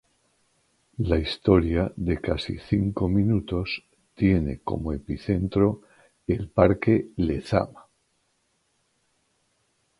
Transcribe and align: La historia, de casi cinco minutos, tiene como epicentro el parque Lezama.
La 1.09 1.19
historia, 1.19 1.93
de 1.95 2.19
casi 2.19 2.57
cinco 2.57 3.07
minutos, 3.07 3.83
tiene 4.15 4.57
como 4.63 4.93
epicentro 4.93 5.81
el 6.25 6.49
parque 6.49 7.09
Lezama. 7.17 7.85